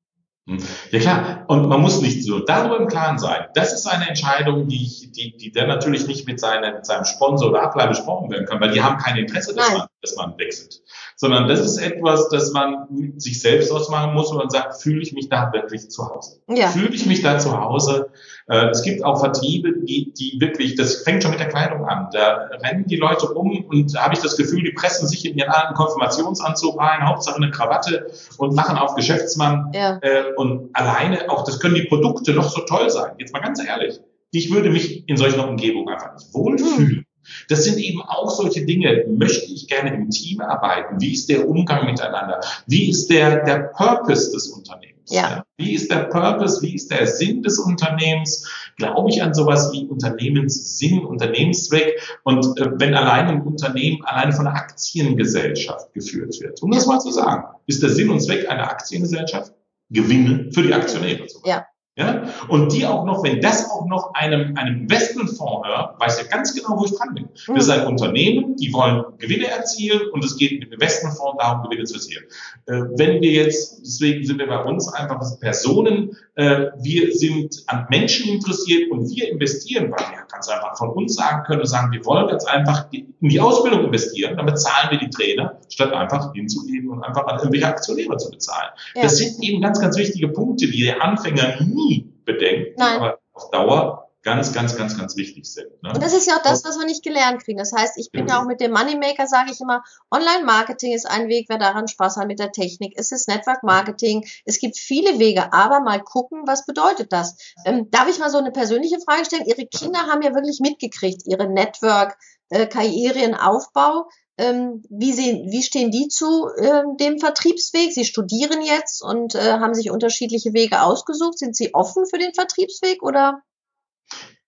[0.47, 0.57] Hm.
[0.89, 3.45] Ja klar, und man muss nicht so darüber im Klaren sein.
[3.53, 7.49] Das ist eine Entscheidung, die, die, die dann natürlich nicht mit, seine, mit seinem Sponsor
[7.49, 10.81] oder Ableih besprochen werden kann, weil die haben kein Interesse, dass man, dass man wechselt.
[11.15, 15.01] Sondern das ist etwas, das man mit sich selbst ausmachen muss und man sagt, fühle
[15.01, 16.41] ich mich da wirklich zu Hause?
[16.47, 16.69] Ja.
[16.69, 18.09] Fühle ich mich da zu Hause?
[18.47, 22.09] Äh, es gibt auch Vertriebe, die, die wirklich, das fängt schon mit der Kleidung an.
[22.11, 25.37] Da rennen die Leute rum und da habe ich das Gefühl, die pressen sich in
[25.37, 29.71] ihren alten Konfirmationsanzug rein, Hauptsache eine Krawatte und machen auf Geschäftsmann.
[29.73, 29.99] Ja.
[30.01, 33.13] Äh, und alleine auch, das können die Produkte noch so toll sein.
[33.19, 33.99] Jetzt mal ganz ehrlich.
[34.31, 36.97] Ich würde mich in solchen Umgebungen einfach nicht wohlfühlen.
[36.97, 37.05] Hm.
[37.49, 39.05] Das sind eben auch solche Dinge.
[39.07, 40.99] Möchte ich gerne im Team arbeiten?
[40.99, 42.41] Wie ist der Umgang miteinander?
[42.67, 45.11] Wie ist der, der Purpose des Unternehmens?
[45.11, 45.43] Ja.
[45.57, 46.61] Wie ist der Purpose?
[46.61, 48.47] Wie ist der Sinn des Unternehmens?
[48.77, 51.99] Glaube ich an sowas wie Unternehmenssinn, Unternehmenszweck?
[52.23, 56.99] Und äh, wenn allein ein Unternehmen alleine von einer Aktiengesellschaft geführt wird, um das mal
[56.99, 59.53] zu sagen, ist der Sinn und Zweck einer Aktiengesellschaft
[59.89, 61.27] Gewinne für die Aktionäre.
[61.43, 61.65] Ja.
[61.97, 62.23] Ja?
[62.47, 66.55] Und die auch noch, wenn das auch noch einem, einem Investmentfonds hört, weiß er ganz
[66.55, 67.25] genau, wo ich dran bin.
[67.47, 67.55] Mhm.
[67.55, 71.63] Das ist ein Unternehmen, die wollen Gewinne erzielen und es geht mit dem Investmentfonds darum,
[71.63, 72.23] Gewinne zu erzielen.
[72.67, 77.87] Äh, wenn wir jetzt, deswegen sind wir bei uns einfach Personen, äh, wir sind an
[77.89, 81.91] Menschen interessiert und wir investieren, weil wir ganz einfach von uns sagen können und sagen,
[81.91, 86.33] wir wollen jetzt einfach in die Ausbildung investieren, dann bezahlen wir die Trainer, statt einfach
[86.33, 88.69] hinzugehen und einfach an irgendwelche Aktionäre zu bezahlen.
[88.95, 89.03] Ja.
[89.03, 92.97] Das sind eben ganz, ganz wichtige Punkte, die der Anfänger nie nie bedenkt, Nein.
[92.97, 95.69] aber auf Dauer ganz, ganz, ganz, ganz wichtig sind.
[95.81, 95.93] Ne?
[95.93, 97.57] Und das ist ja auch das, was wir nicht gelernt kriegen.
[97.57, 101.27] Das heißt, ich bin ja auch mit dem Moneymaker, sage ich immer, Online-Marketing ist ein
[101.27, 102.93] Weg, wer daran Spaß hat mit der Technik.
[102.97, 104.27] Es ist Network-Marketing.
[104.45, 107.55] Es gibt viele Wege, aber mal gucken, was bedeutet das?
[107.65, 109.45] Ähm, darf ich mal so eine persönliche Frage stellen?
[109.45, 114.07] Ihre Kinder haben ja wirklich mitgekriegt, ihre Network-Karrierenaufbau.
[114.37, 117.91] Ähm, wie, sehen, wie stehen die zu ähm, dem Vertriebsweg?
[117.93, 121.37] Sie studieren jetzt und äh, haben sich unterschiedliche Wege ausgesucht.
[121.37, 123.41] Sind Sie offen für den Vertriebsweg oder?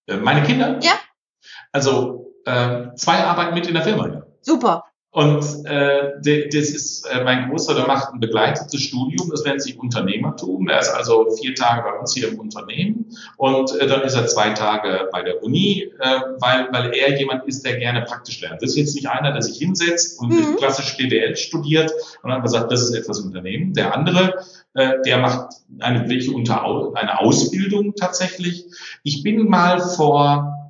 [0.08, 0.80] Äh, meine Kinder?
[0.82, 0.94] Ja.
[1.72, 4.08] Also äh, zwei arbeiten mit in der Firma.
[4.08, 4.24] Ja.
[4.42, 4.86] Super.
[5.14, 9.78] Und äh, das ist äh, mein Großer, der macht ein begleitetes Studium, das nennt sich
[9.78, 10.68] Unternehmertum.
[10.68, 14.26] Er ist also vier Tage bei uns hier im Unternehmen und äh, dann ist er
[14.26, 18.64] zwei Tage bei der Uni, äh, weil, weil er jemand ist, der gerne praktisch lernt.
[18.64, 20.56] Das ist jetzt nicht einer, der sich hinsetzt und mhm.
[20.58, 21.92] klassisch BWL studiert
[22.24, 23.76] und dann sagt, das ist etwas Unternehmen.
[23.76, 26.64] Der andere, äh, der macht eine, welche unter,
[26.96, 28.66] eine Ausbildung tatsächlich.
[29.04, 30.63] Ich bin mal vor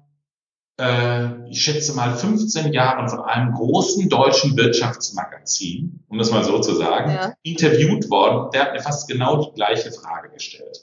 [0.77, 6.59] äh, ich schätze mal 15 Jahren von einem großen deutschen Wirtschaftsmagazin, um das mal so
[6.59, 7.33] zu sagen, ja.
[7.43, 8.49] interviewt worden.
[8.53, 10.79] Der hat mir fast genau die gleiche Frage gestellt.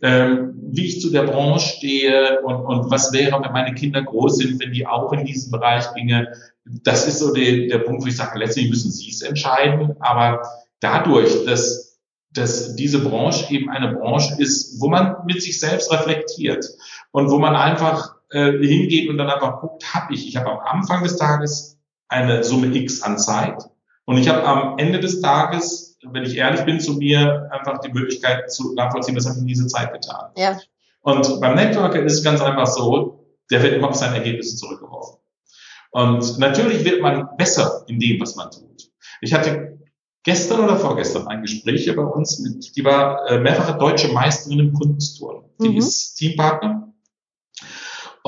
[0.00, 4.36] Ähm, wie ich zu der Branche stehe und, und was wäre, wenn meine Kinder groß
[4.36, 6.32] sind, wenn die auch in diesen Bereich ginge.
[6.64, 9.96] Das ist so der, der Punkt, wo ich sage, letztlich müssen sie es entscheiden.
[9.98, 10.42] Aber
[10.78, 11.98] dadurch, dass,
[12.32, 16.64] dass diese Branche eben eine Branche ist, wo man mit sich selbst reflektiert
[17.10, 20.28] und wo man einfach äh, hingeht und dann einfach guckt, habe ich.
[20.28, 23.62] Ich habe am Anfang des Tages eine Summe X an Zeit
[24.04, 27.92] und ich habe am Ende des Tages, wenn ich ehrlich bin zu mir, einfach die
[27.92, 30.30] Möglichkeit zu nachvollziehen, was habe ich in dieser Zeit getan.
[30.36, 30.58] Ja.
[31.02, 35.18] Und beim Networker ist es ganz einfach so, der wird immer auf seine Ergebnisse zurückgeworfen.
[35.90, 38.90] Und natürlich wird man besser in dem, was man tut.
[39.20, 39.78] Ich hatte
[40.22, 44.58] gestern oder vorgestern ein Gespräch hier bei uns mit, die war äh, mehrfache deutsche Meisterin
[44.58, 45.44] im Kunstturnen.
[45.60, 45.76] Die mhm.
[45.76, 46.92] ist Teampartner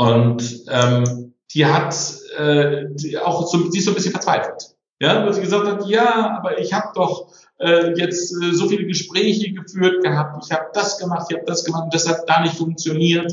[0.01, 1.95] und ähm, die hat
[2.39, 4.77] äh, die auch so, sie ist so ein bisschen verzweifelt.
[4.99, 8.87] Ja, weil sie gesagt hat, ja, aber ich habe doch äh, jetzt äh, so viele
[8.87, 12.57] Gespräche geführt gehabt, ich habe das gemacht, ich habe das gemacht das hat da nicht
[12.57, 13.31] funktioniert.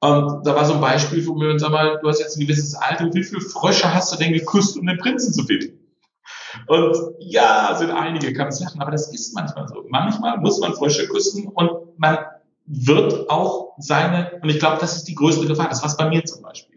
[0.00, 2.46] Und da war so ein Beispiel von mir und sag mal, du hast jetzt ein
[2.46, 5.78] gewisses Alter, wie viele Frösche hast du denn geküsst, um den Prinzen zu finden?
[6.66, 9.84] Und ja, sind einige, kann es lachen, aber das ist manchmal so.
[9.88, 12.18] Manchmal muss man Frösche küssen und man
[12.66, 16.24] wird auch seine, und ich glaube, das ist die größte Gefahr, das was bei mir
[16.24, 16.76] zum Beispiel.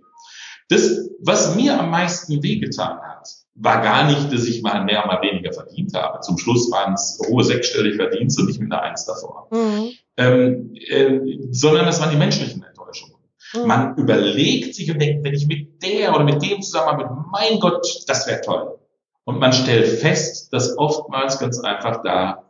[0.70, 5.22] Das, was mir am meisten wehgetan hat, war gar nicht, dass ich mal mehr, mal
[5.22, 6.22] weniger verdient habe.
[6.22, 9.48] Zum Schluss waren es hohe sechsstellige Verdienste und nicht mit einer Eins davor.
[9.52, 9.92] Mhm.
[10.18, 11.20] Ähm, äh,
[11.52, 13.16] sondern das waren die menschlichen Enttäuschungen.
[13.54, 13.68] Mhm.
[13.68, 17.60] Man überlegt sich und denkt, wenn ich mit der oder mit dem zusammen bin, mein
[17.60, 18.78] Gott, das wäre toll.
[19.26, 22.49] Und man stellt fest, dass oftmals ganz einfach da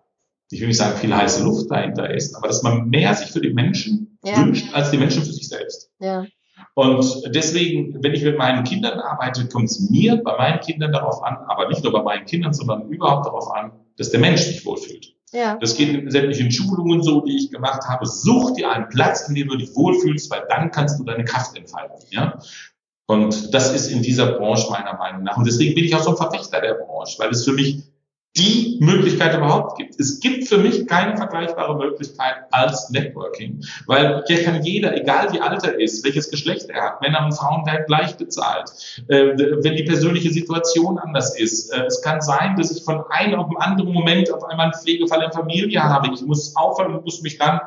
[0.51, 3.41] ich will nicht sagen, viel heiße Luft dahinter ist, aber dass man mehr sich für
[3.41, 4.37] die Menschen ja.
[4.37, 5.91] wünscht, als die Menschen für sich selbst.
[5.99, 6.25] Ja.
[6.73, 11.21] Und deswegen, wenn ich mit meinen Kindern arbeite, kommt es mir bei meinen Kindern darauf
[11.23, 14.65] an, aber nicht nur bei meinen Kindern, sondern überhaupt darauf an, dass der Mensch sich
[14.65, 15.13] wohlfühlt.
[15.31, 15.57] Ja.
[15.57, 18.05] Das geht in sämtlichen Schulungen so, die ich gemacht habe.
[18.05, 21.55] Such dir einen Platz, in dem du dich wohlfühlst, weil dann kannst du deine Kraft
[21.55, 21.97] entfalten.
[22.09, 22.39] Ja?
[23.05, 25.37] Und das ist in dieser Branche meiner Meinung nach.
[25.37, 27.83] Und deswegen bin ich auch so ein Verfechter der Branche, weil es für mich
[28.39, 29.99] die Möglichkeit überhaupt gibt.
[29.99, 35.41] Es gibt für mich keine vergleichbare Möglichkeit als Networking, weil hier kann jeder, egal wie
[35.41, 38.71] alt er ist, welches Geschlecht er hat, Männer und Frauen werden gleich bezahlt,
[39.09, 41.71] äh, wenn die persönliche Situation anders ist.
[41.71, 44.81] Äh, es kann sein, dass ich von einem auf den anderen Moment auf einmal einen
[44.81, 46.09] Pflegefall in Familie habe.
[46.13, 47.59] Ich muss aufhören und muss mich dann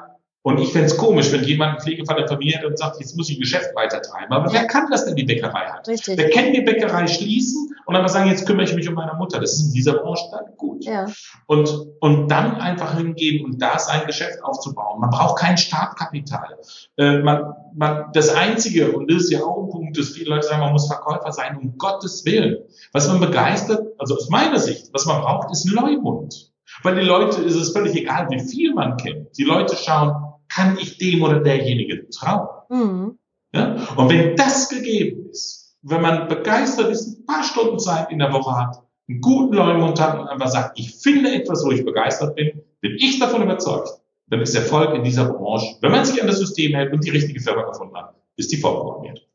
[0.45, 3.17] und ich fände es komisch, wenn jemand einen Pflegefall der Familie hat und sagt, jetzt
[3.17, 4.33] muss ich ein Geschäft weitertreiben.
[4.33, 5.87] Aber wer kann das denn, die Bäckerei hat?
[5.87, 6.19] Richtig.
[6.19, 9.15] Wer kann die Bäckerei schließen und dann mal sagen, jetzt kümmere ich mich um meine
[9.15, 9.39] Mutter.
[9.39, 10.85] Das ist in dieser Branche dann gut.
[10.85, 11.07] Ja.
[11.47, 15.01] Und, und dann einfach hingehen und da sein Geschäft aufzubauen.
[15.01, 16.59] Man braucht kein Startkapital.
[16.97, 20.49] Äh, man, man, das Einzige, und das ist ja auch ein Punkt, dass viele Leute
[20.49, 22.57] sagen, man muss Verkäufer sein, um Gottes Willen.
[22.93, 26.51] Was man begeistert, also aus meiner Sicht, was man braucht, ist Leumund.
[26.83, 29.37] Weil die Leute, ist es völlig egal, wie viel man kennt.
[29.37, 32.49] Die Leute schauen, kann ich dem oder derjenige trauen?
[32.69, 33.19] Mhm.
[33.55, 33.77] Ja?
[33.97, 38.33] Und wenn das gegeben ist, wenn man begeistert ist, ein paar Stunden Zeit in der
[38.33, 42.37] Woche hat, einen guten Leumund hat und einfach sagt, ich finde etwas, wo ich begeistert
[42.37, 43.88] bin, bin ich davon überzeugt,
[44.29, 47.11] dann ist Erfolg in dieser Branche, wenn man sich an das System hält und die
[47.11, 49.27] richtige Firma gefunden hat, ist die vorprogrammiert.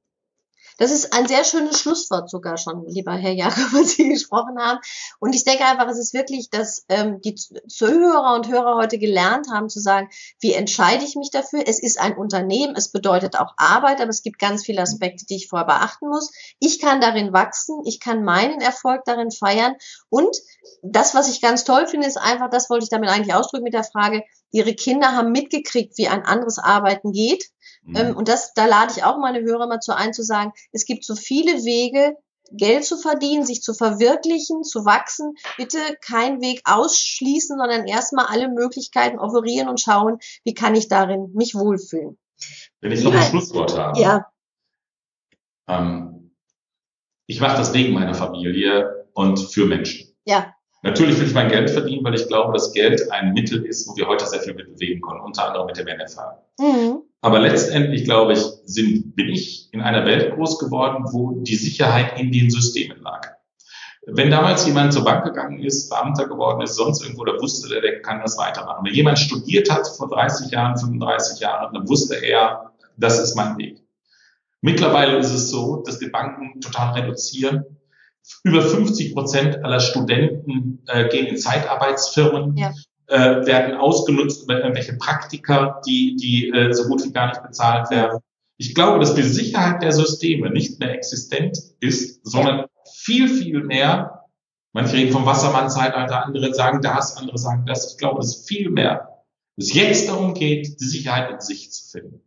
[0.77, 4.79] Das ist ein sehr schönes Schlusswort sogar schon, lieber Herr Jakob, was Sie gesprochen haben.
[5.19, 9.47] Und ich denke einfach, es ist wirklich, dass ähm, die Zuhörer und Hörer heute gelernt
[9.51, 10.09] haben zu sagen,
[10.39, 11.63] wie entscheide ich mich dafür?
[11.65, 15.35] Es ist ein Unternehmen, es bedeutet auch Arbeit, aber es gibt ganz viele Aspekte, die
[15.35, 16.31] ich vorher beachten muss.
[16.59, 19.75] Ich kann darin wachsen, ich kann meinen Erfolg darin feiern.
[20.09, 20.37] Und
[20.81, 23.73] das, was ich ganz toll finde, ist einfach, das wollte ich damit eigentlich ausdrücken mit
[23.73, 27.51] der Frage, Ihre Kinder haben mitgekriegt, wie ein anderes Arbeiten geht
[27.95, 28.15] ähm, mhm.
[28.17, 31.05] und das, da lade ich auch meine Hörer mal zu ein, zu sagen, es gibt
[31.05, 32.15] so viele Wege,
[32.51, 35.35] Geld zu verdienen, sich zu verwirklichen, zu wachsen.
[35.57, 41.31] Bitte kein Weg ausschließen, sondern erstmal alle Möglichkeiten offerieren und schauen, wie kann ich darin
[41.33, 42.17] mich wohlfühlen.
[42.79, 43.99] Wenn ich noch ein Schlusswort habe.
[43.99, 44.27] Ja.
[45.67, 46.35] Ähm,
[47.25, 50.15] ich mache das wegen meiner Familie und für Menschen.
[50.25, 50.53] Ja.
[50.83, 53.95] Natürlich will ich mein Geld verdienen, weil ich glaube, dass Geld ein Mittel ist, wo
[53.95, 56.43] wir heute sehr viel mit bewegen können, unter anderem mit dem NFA.
[56.59, 57.01] Mhm.
[57.21, 62.19] Aber letztendlich, glaube ich, sind, bin ich in einer Welt groß geworden, wo die Sicherheit
[62.19, 63.37] in den Systemen lag.
[64.09, 67.81] Wenn damals jemand zur Bank gegangen ist, Beamter geworden ist, sonst irgendwo, da wusste der,
[67.81, 68.85] der kann das weitermachen.
[68.85, 73.57] Wenn jemand studiert hat vor 30 Jahren, 35 Jahren, dann wusste er, das ist mein
[73.57, 73.81] Weg.
[74.61, 77.65] Mittlerweile ist es so, dass die Banken total reduzieren.
[78.43, 82.55] Über 50 Prozent aller Studenten äh, gehen in Zeitarbeitsfirmen.
[82.57, 82.73] Ja
[83.07, 87.89] äh, werden ausgenutzt über irgendwelche Praktika, die, die äh, so gut wie gar nicht bezahlt
[87.89, 88.19] werden.
[88.57, 94.25] Ich glaube, dass die Sicherheit der Systeme nicht mehr existent ist, sondern viel, viel mehr,
[94.73, 97.93] manche reden vom Wassermann-Zeitalter, andere sagen das, andere sagen das.
[97.93, 99.23] Ich glaube, dass viel mehr
[99.57, 102.21] es jetzt darum geht, die Sicherheit in sich zu finden.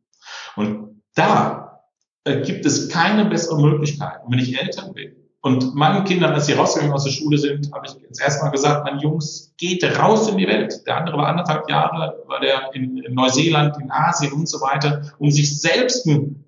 [0.57, 1.85] Und da
[2.25, 4.25] äh, gibt es keine bessere Möglichkeit.
[4.25, 7.73] Und wenn ich Eltern bin, und meinen Kindern, als sie rausgegangen aus der Schule sind,
[7.73, 10.87] habe ich jetzt erstmal gesagt, mein Jungs, geht raus in die Welt.
[10.87, 15.03] Der andere war anderthalb Jahre, war der in, in Neuseeland, in Asien und so weiter,
[15.19, 16.45] um sich selbst ein,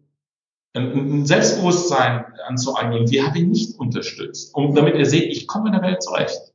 [0.74, 3.10] ein Selbstbewusstsein anzueignen.
[3.10, 6.52] Wir haben ihn nicht unterstützt, um, damit er sieht, ich komme in der Welt zurecht.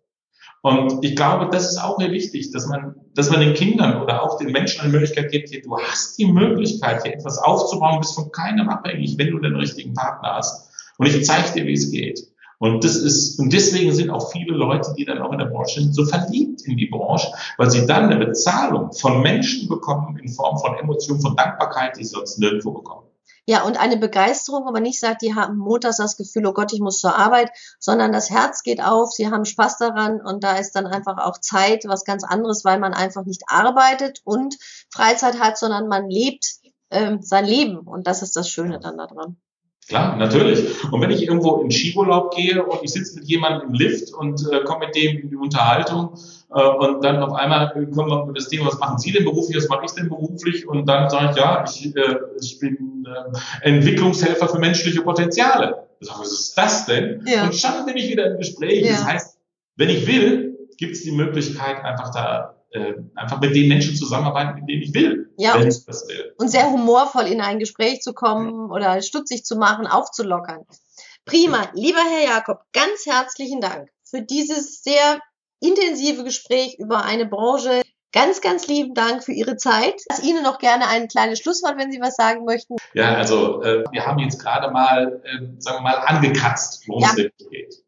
[0.62, 4.21] Und ich glaube, das ist auch sehr wichtig, dass man, dass man den Kindern oder
[4.21, 8.15] auch den Menschen eine Möglichkeit gibt, hier, du hast die Möglichkeit, hier etwas aufzubauen, bist
[8.15, 10.66] von keinem abhängig, wenn du den richtigen Partner hast.
[10.97, 12.27] Und ich zeige dir, wie es geht.
[12.60, 15.79] Und das ist, und deswegen sind auch viele Leute, die dann auch in der Branche
[15.79, 20.27] sind, so verliebt in die Branche, weil sie dann eine Bezahlung von Menschen bekommen in
[20.29, 23.07] Form von Emotionen, von Dankbarkeit, die sie sonst nirgendwo bekommen.
[23.49, 26.81] Ja, und eine Begeisterung, aber nicht sagt, die haben montags das Gefühl, oh Gott, ich
[26.81, 30.73] muss zur Arbeit, sondern das Herz geht auf, sie haben Spaß daran und da ist
[30.73, 34.57] dann einfach auch Zeit, was ganz anderes, weil man einfach nicht arbeitet und
[34.91, 36.57] Freizeit hat, sondern man lebt
[36.89, 39.38] ähm, sein Leben und das ist das Schöne dann daran.
[39.88, 40.84] Klar, natürlich.
[40.91, 44.45] Und wenn ich irgendwo in Skiurlaub gehe und ich sitze mit jemandem im Lift und
[44.52, 46.13] äh, komme mit dem in die Unterhaltung
[46.54, 49.56] äh, und dann auf einmal kommen wir über das Thema, was machen Sie denn beruflich,
[49.56, 50.67] was mache ich denn beruflich?
[50.67, 55.88] Und dann sage ich, ja, ich, äh, ich bin äh, Entwicklungshelfer für menschliche Potenziale.
[56.02, 57.23] Ich sage, was ist das denn?
[57.26, 57.45] Ja.
[57.45, 58.86] Und schon bin ich wieder im Gespräch.
[58.86, 58.91] Ja.
[58.91, 59.39] Das heißt,
[59.78, 64.60] wenn ich will, gibt es die Möglichkeit, einfach da äh, einfach mit den Menschen zusammenarbeiten,
[64.60, 65.34] mit denen ich will.
[65.38, 66.34] Ja, und, will.
[66.38, 70.65] und sehr humorvoll in ein Gespräch zu kommen oder stutzig zu machen, aufzulockern.
[71.25, 71.69] Prima.
[71.73, 75.19] Lieber Herr Jakob, ganz herzlichen Dank für dieses sehr
[75.60, 77.82] intensive Gespräch über eine Branche.
[78.13, 80.01] Ganz, ganz lieben Dank für Ihre Zeit.
[80.23, 82.77] Ihnen noch gerne ein kleines Schlusswort, wenn Sie was sagen möchten.
[82.93, 87.10] Ja, also äh, wir haben jetzt gerade mal, äh, sagen wir mal, angekratzt, worum ja.
[87.10, 87.84] es geht.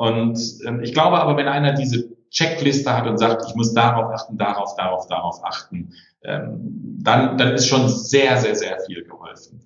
[0.00, 4.10] Und äh, ich glaube aber, wenn einer diese Checkliste hat und sagt, ich muss darauf
[4.14, 5.92] achten, darauf, darauf, darauf achten,
[6.24, 6.58] ähm,
[7.02, 9.60] dann, dann ist schon sehr, sehr, sehr viel geholfen.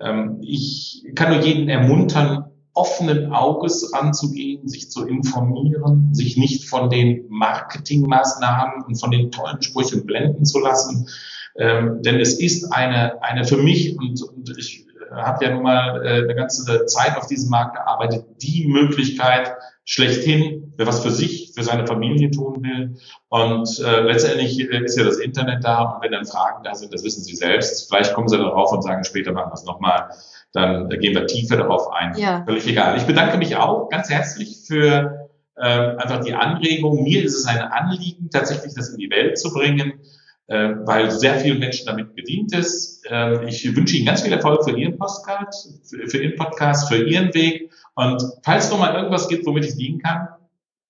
[0.00, 6.88] Ähm, ich kann nur jeden ermuntern, offenen Auges ranzugehen, sich zu informieren, sich nicht von
[6.88, 11.10] den Marketingmaßnahmen und von den tollen Sprüchen blenden zu lassen.
[11.58, 15.62] Ähm, denn es ist eine, eine für mich, und, und ich äh, habe ja nun
[15.62, 19.52] mal äh, eine ganze Zeit auf diesem Markt gearbeitet, die Möglichkeit,
[19.84, 22.96] schlechthin, wer was für sich, für seine Familie tun will.
[23.28, 26.92] Und äh, letztendlich äh, ist ja das Internet da und wenn dann Fragen da sind,
[26.92, 27.88] das wissen Sie selbst.
[27.88, 30.10] Vielleicht kommen Sie darauf und sagen später machen wir es nochmal.
[30.52, 32.16] Dann äh, gehen wir tiefer darauf ein.
[32.16, 32.44] Ja.
[32.44, 32.96] Völlig egal.
[32.96, 37.02] Ich bedanke mich auch ganz herzlich für äh, einfach die Anregung.
[37.02, 40.00] Mir ist es ein Anliegen, tatsächlich das in die Welt zu bringen,
[40.46, 43.04] äh, weil sehr vielen Menschen damit gedient ist.
[43.10, 47.04] Äh, ich wünsche Ihnen ganz viel Erfolg für Ihren Podcast, für, für Ihren Podcast, für
[47.04, 50.28] Ihren Weg und falls noch mal irgendwas gibt, womit ich dienen kann,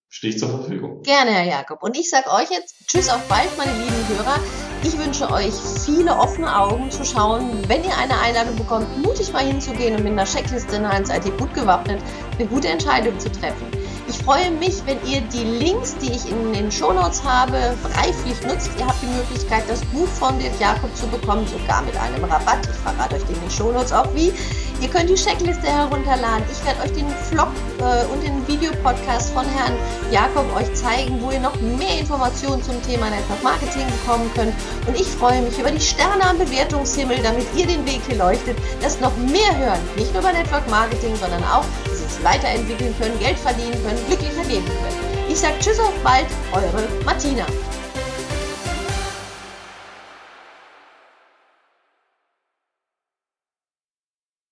[0.08, 1.02] stehe ich zur Verfügung.
[1.02, 1.82] Gerne, Herr Jakob.
[1.82, 4.38] Und ich sage euch jetzt Tschüss auf bald, meine lieben Hörer.
[4.82, 5.52] Ich wünsche euch
[5.84, 10.12] viele offene Augen zu schauen, wenn ihr eine Einladung bekommt, mutig mal hinzugehen und mit
[10.12, 12.02] einer Checkliste in Hand seid ihr gut gewappnet,
[12.38, 13.83] eine gute Entscheidung zu treffen.
[14.06, 18.70] Ich freue mich, wenn ihr die Links, die ich in den Shownotes habe, reiflich nutzt.
[18.78, 22.68] Ihr habt die Möglichkeit, das Buch von Dirk Jakob zu bekommen, sogar mit einem Rabatt.
[22.70, 24.32] Ich verrate euch in den Shownotes auch wie.
[24.80, 26.44] Ihr könnt die Checkliste herunterladen.
[26.52, 29.72] Ich werde euch den Vlog äh, und den Videopodcast von Herrn
[30.10, 34.52] Jakob euch zeigen, wo ihr noch mehr Informationen zum Thema Network Marketing bekommen könnt.
[34.86, 38.58] Und ich freue mich über die Sterne am Bewertungshimmel, damit ihr den Weg hier leuchtet,
[38.82, 39.80] dass noch mehr hören.
[39.96, 43.93] Nicht nur über Network Marketing, sondern auch, dass sie sich weiterentwickeln können, Geld verdienen können,
[44.06, 45.28] glücklicher leben können.
[45.28, 47.46] Ich sage Tschüss auf bald, eure Martina.